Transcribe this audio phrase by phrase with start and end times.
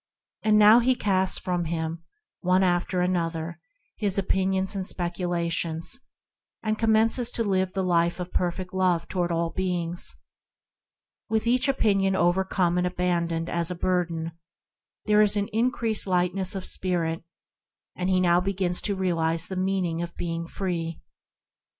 [0.43, 2.03] He casts from him
[2.41, 8.73] his opinions and speculations one after another, and begins to live the life of perfect
[8.73, 9.53] love toward all.
[11.29, 14.31] With each opinion overcome and abandoned as a burden,
[15.05, 17.23] there is an in creased lightness of spirit,
[17.95, 20.99] and he begins to realise the meaning of being free.